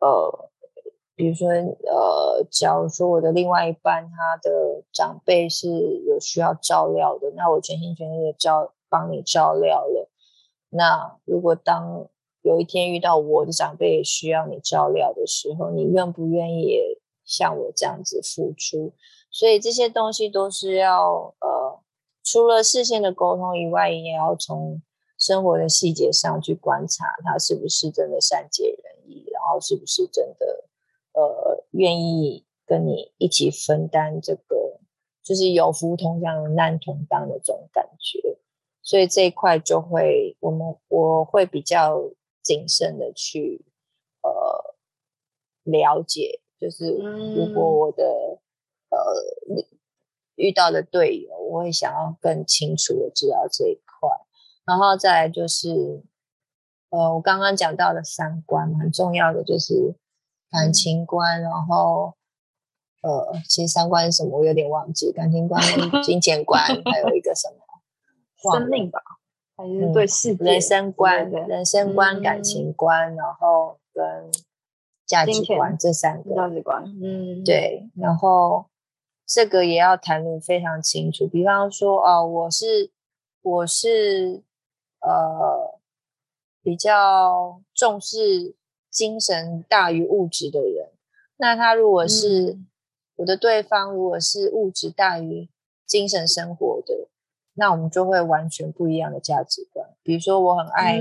[0.00, 0.50] 呃，
[1.14, 5.68] 比如说，呃，假如说我的另外一半他的长辈是
[6.06, 10.08] 有需要照料的，那我全心全意的照帮你照料了。
[10.70, 12.08] 那如果当
[12.42, 16.78] 有一天遇到我的长辈也需要你照料的时候，你愿不愿意
[17.22, 18.94] 像我这样子付出？
[19.30, 21.80] 所以这些东西都是要呃，
[22.24, 24.80] 除了事先的沟通以外，你也要从
[25.18, 30.64] 生活的细节上去观察他是不是真的善解人意，然后是不是真的
[31.12, 34.80] 呃愿意跟你一起分担这个，
[35.22, 38.38] 就是有福同享、难同当的这种感觉。
[38.82, 42.10] 所以这一块就会，我们我会比较。
[42.42, 43.64] 谨慎的去
[44.22, 44.74] 呃
[45.64, 46.96] 了解，就是
[47.36, 48.04] 如果我的
[48.90, 48.98] 呃
[50.36, 54.08] 遇到的队友，我会想要更清楚的知道这一块，
[54.64, 56.02] 然后再来就是
[56.88, 59.94] 呃我刚刚讲到的三观很重要的就是
[60.50, 62.14] 感情观，然后
[63.02, 65.62] 呃其实三观是什么我有点忘记，感情观、
[66.02, 67.56] 金钱观，还有一个什么
[68.52, 69.00] 生命吧。
[69.60, 74.30] 还是对世界、人生观、人生观、感情观，然后跟
[75.06, 77.88] 价值观这三个价值观，嗯，对。
[77.96, 78.66] 然后
[79.26, 81.26] 这个也要谈的非常清楚。
[81.28, 82.90] 比方说，哦，我是
[83.42, 84.42] 我是
[85.00, 85.78] 呃
[86.62, 88.54] 比较重视
[88.90, 90.90] 精神大于物质的人。
[91.36, 92.58] 那他如果是
[93.16, 95.48] 我的对方，如果是物质大于
[95.84, 97.09] 精神生活的。
[97.60, 99.86] 那我们就会完全不一样的价值观。
[100.02, 100.98] 比如说，我很爱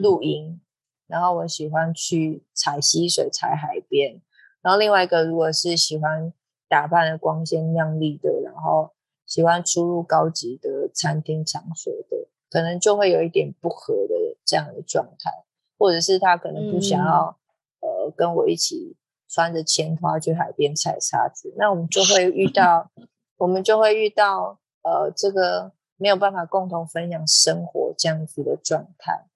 [0.00, 0.58] 露营，
[1.06, 4.22] 然后我喜欢去踩溪水、踩海边。
[4.62, 6.32] 然后另外一个，如果是喜欢
[6.66, 8.92] 打扮的光鲜亮丽的，然后
[9.26, 15.44] 喜欢出入高级的餐厅场所的，可能就会有一点不合的这样的状态，
[15.76, 17.36] 或者是他可能不想要
[17.80, 18.96] 呃跟我一起
[19.28, 21.52] 穿着钱花去海边踩沙子。
[21.58, 22.90] 那我们就会遇到，
[23.36, 25.72] 我们就会遇到呃这个。
[25.98, 29.26] 没有办法共同分享生活这样子的状态，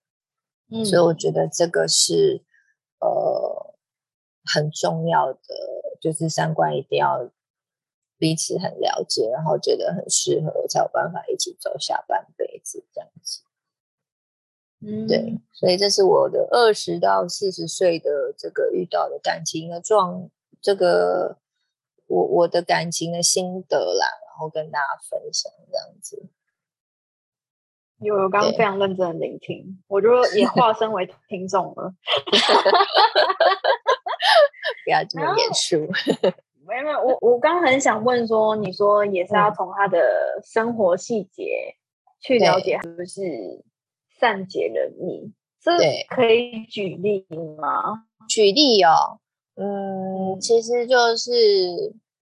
[0.70, 2.44] 嗯，所以我觉得这个是
[3.00, 3.74] 呃
[4.44, 5.40] 很重要的，
[6.00, 7.28] 就是三观一定要
[8.16, 13.42] 彼此很了解，然后觉得很适合，才有办法一起走下半辈子这样子。
[14.84, 21.38] 嗯，对，所以这是我的二十到四十岁的这个遇到的感情的状，这个
[22.06, 26.28] 我我的感情的心得啦，然后跟大家分享这样子。
[28.02, 31.94] 有，我刚刚非常认真的聆听，我就也化身为听众了。
[34.84, 35.76] 不要这么严肃。
[36.66, 40.00] 没有没有，我我刚刚很想问说，你说也是要从他的
[40.44, 41.76] 生活细节
[42.20, 43.20] 去了解，是不是
[44.18, 45.32] 善解人意？
[45.60, 45.72] 这
[46.08, 47.26] 可以举例
[47.58, 48.04] 吗？
[48.28, 49.20] 举例哦，
[49.56, 51.30] 嗯，其实就是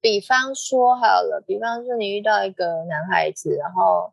[0.00, 4.12] 比方说好了，比方说你遇到一个男孩子，然后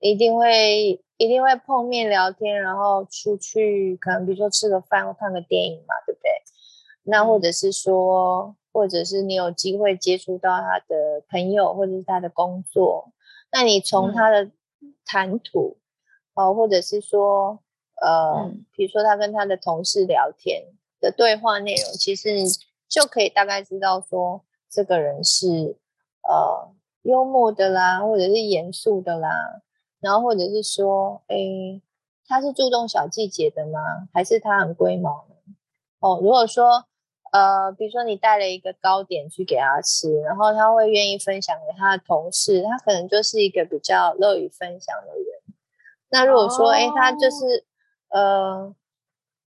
[0.00, 6.30] 一定会一定会碰面聊天，然后出去可能比如说吃个饭或看个电影嘛，对不对？
[7.04, 13.12] 那或者是说，或者是你有机会接触到他的朋友或者是他的工作，
[13.52, 14.50] 那你从他的
[15.04, 15.76] 谈吐，
[16.34, 17.60] 哦，或者是说，
[18.02, 20.64] 呃，比如说他跟他的同事聊天
[21.00, 22.30] 的对话内容，其实
[22.88, 25.76] 就可以大概知道说这个人是
[26.26, 26.72] 呃
[27.02, 29.62] 幽默的啦，或者是严肃的啦，
[30.04, 31.80] 然后或者是说，哎，
[32.28, 33.80] 他是注重小细节的吗？
[34.12, 35.54] 还是他很龟毛呢？
[35.98, 36.84] 哦，如果说。
[37.32, 45.26] 呃，比如说你带了一个糕点去给他吃，然后他会愿意分享给他的同事，他可能就是一个比较乐于分享的人。
[46.10, 47.64] 那如果说，哎，他就是
[48.10, 48.72] 呃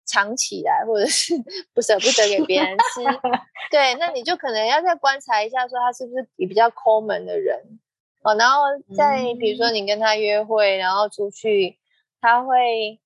[0.06, 1.34] 藏起来，或者是
[1.76, 3.04] 不舍不得给别人吃，
[3.70, 7.82] 对，那你就可能要再观察一下，说他是不是比较抠门的人
[8.24, 8.36] 哦。
[8.36, 8.62] 然后
[8.96, 11.78] 再比如说你跟他约会，然后出去，
[12.20, 13.00] 他会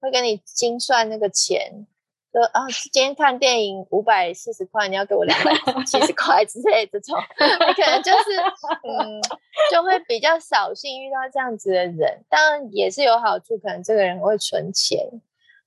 [0.00, 1.86] 会跟你精算那个钱。
[2.32, 5.52] 说啊，今天看电影五百四十块，你要给我两百
[5.86, 8.36] 七十块之类这种，你可能就是
[8.82, 9.22] 嗯，
[9.70, 12.24] 就会比较扫兴遇到这样子的人。
[12.28, 14.98] 当然也是有好处，可能这个人会存钱，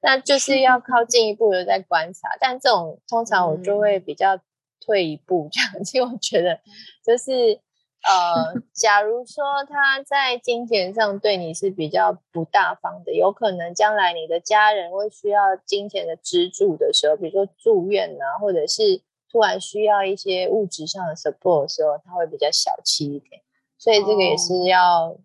[0.02, 2.28] 那就是要靠 进一步的在观察。
[2.38, 4.38] 但这种通常我就会比较
[4.82, 6.60] 退一步这样，因为我觉得
[7.02, 7.62] 就是。
[8.08, 23.42] 呃， 假如说他在金钱上对你是比较不大方的，有可能将来你的家人会需要金钱的支柱的时候，比如说住院啊，或者是突然需要一些物质上的 support 的时候，他会比较小气一点。
[23.78, 25.18] 所以这个也是要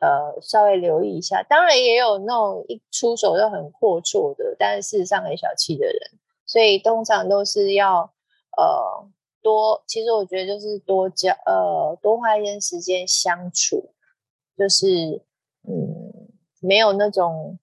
[0.00, 1.42] 呃稍微留意一下。
[1.42, 5.96] 当然也有那种一出手就很阔绰的，但是事实上很小气的人。
[6.46, 8.10] 所以通常都是要
[8.56, 9.08] 呃。
[9.46, 13.94] 多，其实我觉得就是多交，呃，多花一些时间相处，
[14.58, 15.22] 就是
[15.68, 16.28] 嗯，
[16.58, 17.56] 没有那种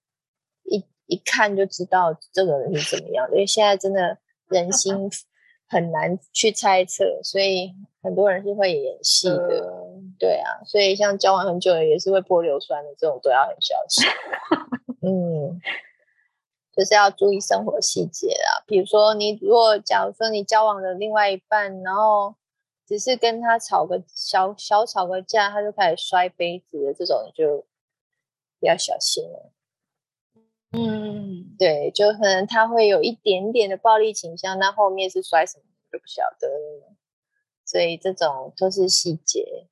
[0.62, 4.16] 一一看就知道这个人是怎么样的，因为现在真的
[4.48, 5.10] 人心
[5.68, 9.70] 很难去猜测，所以很多人是会演戏的，
[10.18, 14.08] 对啊，所以像交往很久的也是会泼硫酸的这种都要很小心，
[15.06, 15.60] 嗯。
[16.76, 22.34] 就是要注意生活细节啊，比如说你如果假如说你交往的另外一半，然后
[22.86, 27.66] 只是跟他吵个小小吵个架，他就开始摔杯子的这种，就
[28.58, 29.52] 比较小心了。
[30.72, 36.48] 嗯，对，就可能他会有一点点的暴力倾向，那后面是摔什么就不晓得。
[37.64, 39.68] 所以这种都是细节，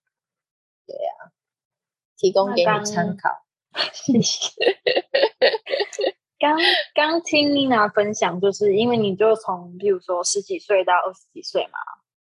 [0.87, 1.33] 对呀，
[2.17, 3.45] 提供给你参考。
[3.93, 4.51] 谢谢。
[6.43, 6.59] 刚
[6.93, 11.79] 刚听妮娜分享，就是因为你就从，比如说十几岁到二十几岁嘛，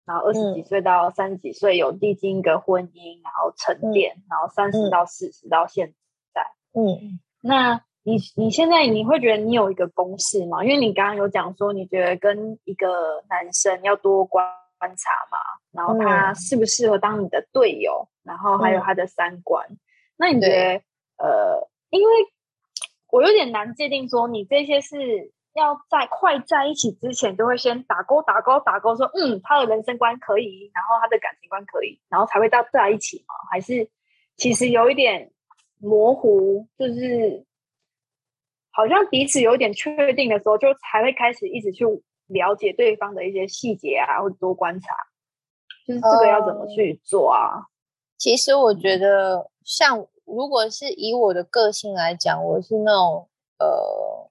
[0.05, 5.93] 然后二十几岁到三十几岁有历经一个婚姻，然后沉淀，然后三十到四十到现
[6.33, 6.41] 在，
[6.73, 10.65] 嗯，那你你现在你会觉得你有一个公式吗？
[10.65, 14.45] 因为你刚刚有讲说，你觉得跟一个男生要多观
[14.79, 15.37] 观察嘛，
[15.71, 19.65] 然后他适不适合当你的队友，然后还有他的三观，
[20.17, 20.81] 那你觉得
[21.25, 22.13] 呃，因为。
[23.11, 33.33] 我有点难界定，说你这些是要在快在一起之前，就会先打勾、打勾、打勾，说嗯，他的人生观可以，然后他的感情观可以，然后才会到在一起吗？
[33.49, 33.89] 还是
[34.37, 35.31] 其实有一点
[35.79, 37.45] 模糊，就是
[38.71, 41.85] 好像彼此有点确定的时候，就才会开始一直去
[42.27, 44.95] 了解对方的一些细节啊，或者多观察，
[45.87, 47.65] 就是这个要怎么去做啊？
[48.17, 50.07] 其实我觉得像。
[50.29, 54.29] 如果是以我的个性来讲，我是那种呃，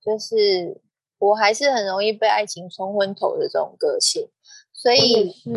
[0.00, 0.80] 就是
[1.18, 4.28] 我还是很容易被爱情冲昏头的这种个性，
[4.72, 5.50] 所以是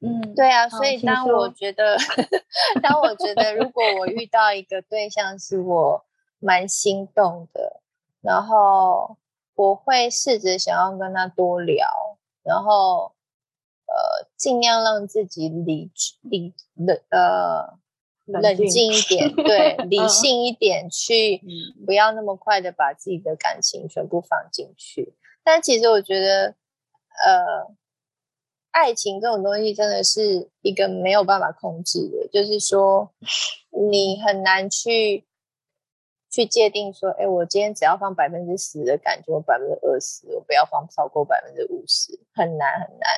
[0.00, 1.96] 嗯，对啊，所以当我觉得，
[2.82, 6.04] 当我觉得如果我遇到一个对象是我
[6.38, 7.80] 蛮心动的，
[8.22, 9.16] 然后
[9.54, 11.86] 我会试着想要跟他多聊，
[12.42, 13.12] 然后
[13.86, 15.90] 呃，尽量让自己理
[16.22, 16.54] 理
[16.86, 17.78] 的呃。
[18.26, 21.40] 冷静一点，对， 理性一点，去
[21.86, 25.14] 不要那么快的把自己的感情全部放进去。
[25.44, 26.54] 但其实我觉得，
[27.24, 27.74] 呃，
[28.72, 33.12] 爱情这种东西真的是一个没有办法控制的，就是说
[33.70, 35.24] 你很难去
[36.28, 43.08] 去界定说，哎，我今天只要放百分之十的感觉，百分之二十，我不要放超过百分之五十，很难很难。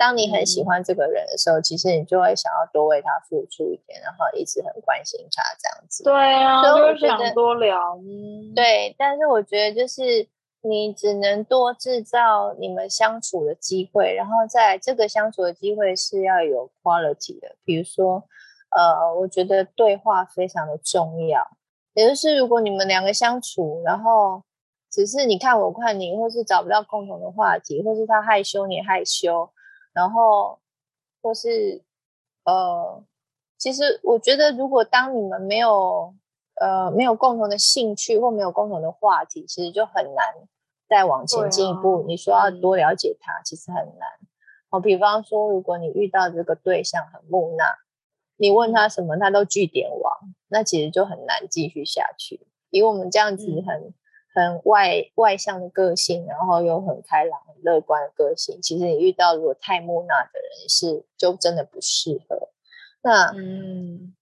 [0.00, 6.04] 当你很喜欢这个人的时候，其实你就会想要多为他付出一点，然后一直很关心他这样子。
[6.04, 7.98] 对啊，所以我想多聊。
[8.56, 10.26] 对，但是我觉得就是
[10.62, 17.56] 你只能多制造你们相处的机会，然后在这个相处的机会是要有 quality 的。
[17.62, 18.24] 比如说，
[18.74, 21.46] 呃，我觉得对话非常的重要。
[21.92, 24.42] 也就是如果你们两个相处，然后
[24.90, 29.50] 只是你看我看你，或是找不到共同的话题，或是他害羞你害羞，
[29.92, 30.58] 然后
[31.22, 31.82] 或是
[32.44, 33.02] 呃，
[33.58, 36.14] 其实我觉得如果当你们没有
[36.60, 40.34] 呃，没有共同的兴趣或没有共同的话题，其实就很难
[40.88, 42.04] 再往前进一步。
[42.06, 44.08] 你说要多了解他，其实很难。
[44.68, 47.64] 好，比方说，如果你遇到这个对象很木讷，
[48.36, 50.16] 你问他什么，他都据点王，
[50.48, 52.46] 那其实就很难继续下去。
[52.70, 53.92] 以我们这样子很
[54.40, 62.48] 很外外向的个性，然后又很开朗、很乐观的个性，其实你遇到如果太木讷的人，是就真的不适合。
[63.02, 64.14] 那嗯。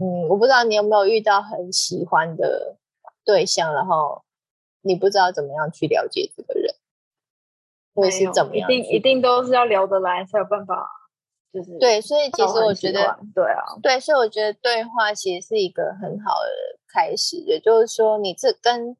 [0.00, 2.76] 嗯，我不知道你有没有遇到很喜欢的
[3.24, 4.22] 对象，然后
[4.82, 6.72] 你不知道怎么样去了解这个人，
[7.96, 8.70] 或是怎么样？
[8.70, 10.88] 一定一定都是要聊得来才有办法，
[11.52, 12.00] 就是对。
[12.00, 17.38] 所以其实我觉得，对啊，对，所以我觉得对话其实是一个很好的开始。
[17.38, 18.96] 也就是说，你这跟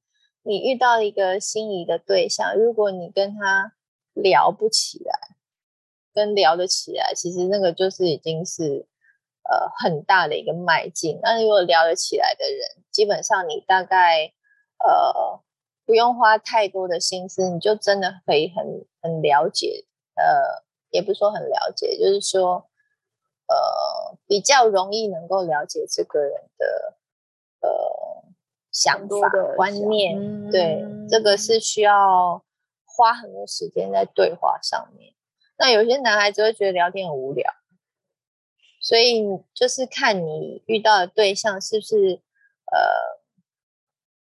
[0.49, 3.74] 你遇到一个心仪的对象，如果你跟他
[4.14, 5.36] 聊不起来，
[6.14, 8.86] 跟聊得起来，其实那个就是已经是。
[9.51, 11.18] 呃，很大的一个迈进。
[11.22, 14.30] 那如果聊得起来的人，基本上你大概
[14.84, 15.40] 呃
[15.86, 19.86] 不用花太多的心思，你就真的可以很很了解。
[20.16, 22.68] 呃，也不是说很了解，就是说
[23.46, 26.99] 呃比较容易能够了解这个人的
[27.61, 28.24] 呃
[28.80, 30.50] 想法观念。
[30.50, 32.44] 对，这个是需要
[32.84, 35.12] 花很多时间在对话上面。
[35.58, 37.52] 那有些男孩子会觉得聊天很无聊。
[38.80, 42.20] 所以就是看你遇到的对象是不是
[42.70, 43.18] 呃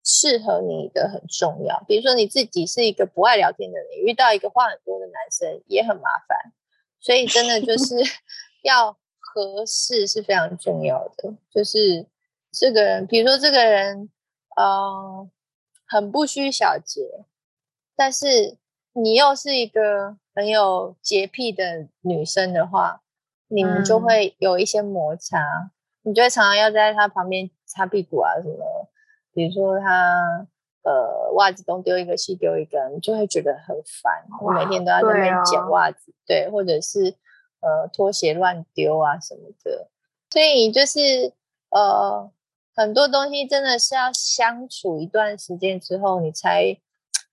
[0.05, 1.83] 适合你的很重要。
[1.85, 6.53] 比如说你自己是一个不爱聊天的人，遇到一个话很多的男生也很麻烦。
[7.01, 7.95] 所以真的就 是
[8.63, 11.35] 要合适是非常重要的。
[11.51, 12.07] 就是
[12.51, 14.09] 这个人，比如说这个人，
[14.59, 15.29] 嗯，
[15.85, 17.25] 很不拘小节，
[17.95, 18.57] 但是
[18.93, 23.01] 你又是一个很有洁癖的女生的话。
[23.49, 28.89] 你们就会有一些摩擦，你就会常常要在他旁边擦屁股啊什么。
[29.31, 30.45] 比如说他
[30.83, 34.25] 呃袜子东丢一个西丢一个，你就会觉得很烦。
[34.41, 37.15] 我每天都要在那边捡袜子，对，或者是
[37.61, 39.87] 呃拖鞋乱丢啊什么的。
[40.29, 40.99] 所以就是
[41.69, 42.29] 呃
[42.77, 46.79] 很多东西真的是要相处一段时间之后，你才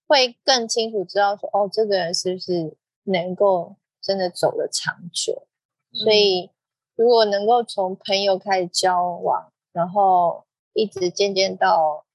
[0.06, 5.46] 会更清楚知道说哦这个人是不是能够真的走得长久。
[5.92, 6.50] 所以，
[6.96, 12.06] 如果能够从朋友开始交往，然后一直渐渐到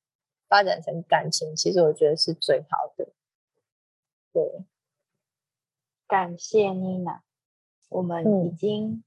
[0.47, 3.09] 发展成感情，其实我觉得是最好的。
[4.33, 4.65] 对，
[6.07, 7.21] 感谢妮娜，
[7.89, 9.03] 我们已经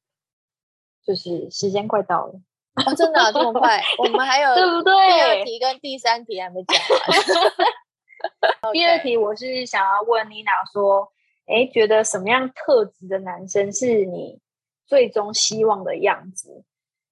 [1.03, 2.41] 就是时间快到了，
[2.75, 3.83] 哦，真的这么 快？
[3.99, 4.93] 我们还有对不对？
[4.95, 8.73] 第二题跟第三题还没讲完。
[8.73, 11.12] 第二题我是想要问妮娜说，
[11.47, 14.41] 哎，觉得什么样特质的男生是你？
[14.87, 16.64] 最终希望的样子，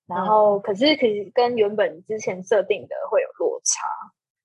[0.07, 3.87] 然后可是可是跟原本之前设定的会有落差。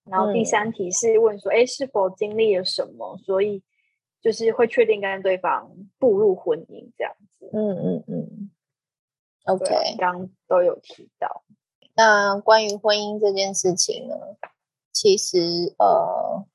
[0.10, 3.62] 然后第三题是问说，哎，是否经历了什么，所以
[4.22, 7.50] 就是会确定跟对方步入婚姻这样子？
[7.54, 8.52] 嗯嗯嗯。
[9.46, 11.44] OK，刚都有提到。
[11.96, 14.16] 那关于婚姻这件事情呢，
[14.92, 16.46] 其实呃，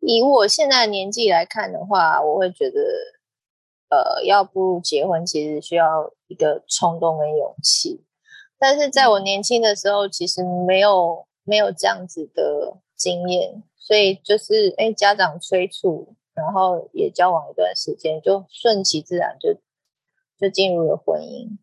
[0.00, 2.80] 以我现在年纪来看的话，我会觉得。
[3.90, 8.04] 呃，要步入结婚，其实需要一个冲动跟勇气。
[8.58, 19.54] 但是在我年轻的时候，其实没有没有这样子的经验，所以就是哎，家长催促，然后也交往一段时间，就顺其自然就
[20.36, 21.56] 就进入了婚姻。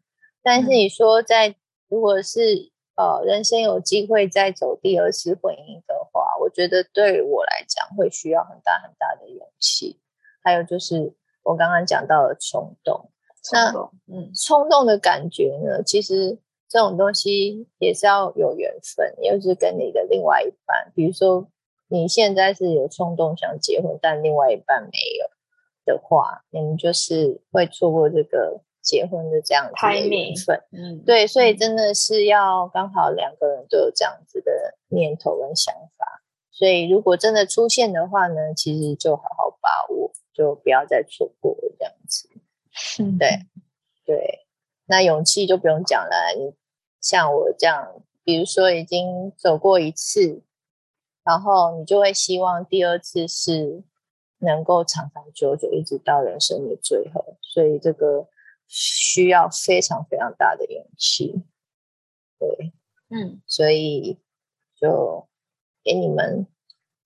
[0.44, 1.56] 但是你说，在
[1.88, 10.00] 如果是呃人生有机会再走第二次婚姻的话，我觉得对我来讲会需要很大很大的勇气，
[10.44, 11.16] 还有就是。
[11.44, 13.10] 我刚刚讲到的冲动，
[13.52, 13.72] 那
[14.06, 15.82] 嗯，冲动的感觉呢？
[15.82, 16.38] 其实
[16.70, 20.92] 这种东西也是要有缘分，又是跟你的另外一半。
[20.94, 21.50] 比如说
[21.88, 25.26] 你现在是有冲动想结婚，但另外一半没有
[25.84, 30.63] 的话，你们就是会错过这个结婚的这样子的缘分。
[30.71, 34.51] 嗯，对，所以真的是要刚好两个人都有这样子的
[34.89, 36.21] 念头跟想法。
[36.51, 40.11] 所以如果真的出现的话呢，其实就好好把握。
[40.34, 42.29] 就不要再错过了，这样子。
[43.19, 43.45] 对
[44.05, 44.47] 对，
[44.86, 46.34] 那勇气就不用讲了。
[46.38, 46.55] 你
[47.01, 50.41] 像我这样，比如说已经走过一次，
[51.25, 53.84] 然后你就会希望第二次是
[54.39, 57.38] 能够长长久久，一直到人生的最后。
[57.41, 58.25] 所以这个
[58.74, 61.43] 需要非常非常大的勇气。
[62.39, 62.72] 对，
[63.09, 64.17] 嗯，所以
[64.80, 65.28] 就
[65.84, 66.47] 给你们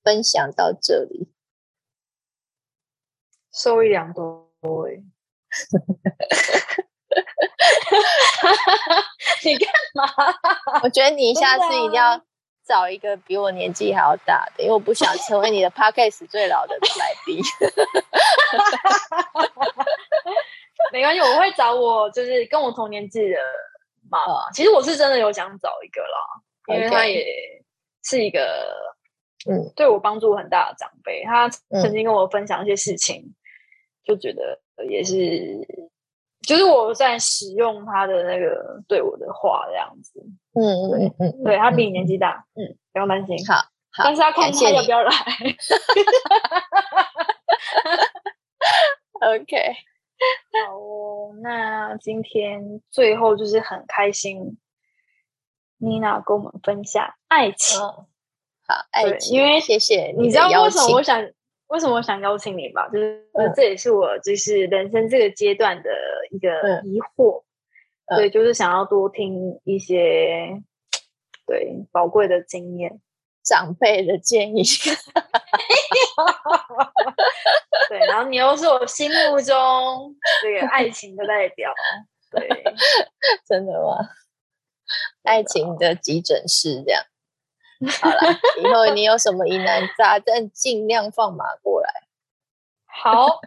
[0.04, 1.28] 分享到这里，
[3.52, 4.48] 受益良多
[4.88, 5.04] 哎。
[9.44, 10.04] 你干嘛？
[10.84, 12.22] 我觉得你下次一定要
[12.66, 17.42] 找一个比我年纪还要大的，因为我不想成为你的 podcast 最老的来宾。
[20.92, 23.38] 没关系，我会找我就是跟我同年纪的
[24.10, 24.50] 妈妈。
[24.52, 27.26] 其实我是真的有想找一个啦，因为他也
[28.04, 28.94] 是一个
[29.50, 31.24] 嗯对我帮助很大的长辈。
[31.24, 33.34] 他曾经跟我分享一些事情，
[34.04, 34.60] 就觉得
[34.90, 35.68] 也是。
[36.46, 40.24] 就是我在使用他的那个对我的话这样子，
[40.54, 40.62] 嗯
[40.94, 43.56] 嗯嗯，对他比你年纪大，嗯，不用担心，好，
[43.92, 45.10] 好，但是要看他要不要来。
[49.26, 49.58] OK，
[50.68, 54.58] 好哦，那今天最后就是很开心，
[55.78, 58.06] 妮娜跟我们分享爱情，好，
[58.92, 61.28] 爱情，因为谢谢你知道为什么我想。
[61.68, 62.88] 为什么我想邀请你吧？
[62.90, 65.90] 就是这也是我就是人生这个阶段的
[66.30, 67.42] 一个疑惑，
[68.16, 70.62] 对，就是想要多听一些
[71.48, 73.02] 对宝贵的经验、
[73.44, 74.62] 长辈的建议。
[77.90, 81.74] 对，然后你又是我心目中这个爱情的代表，
[82.32, 82.48] 对，
[83.48, 83.98] 真的吗？
[85.24, 87.04] 爱情的急诊室这样。
[88.02, 91.90] 好了，以后你有什么疑难杂症，尽量放马过来。
[92.86, 93.40] 好，哦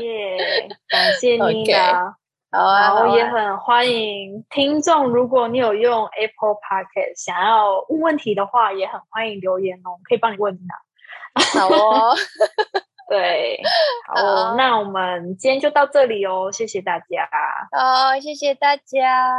[0.00, 2.16] 耶，感谢你 啊。
[2.52, 11.58] 好啊，然后也很欢迎听众，如果你有用 Apple Podcast 想要问问题的话，也很欢迎留言哦，可以帮你问他。
[11.58, 12.14] 好哦，
[13.08, 13.58] 对，
[14.06, 17.28] 好，那我们今天就到这里哦，谢谢大家。
[17.72, 19.32] 哦，谢谢大家，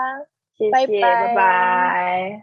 [0.58, 2.43] 谢谢，拜拜。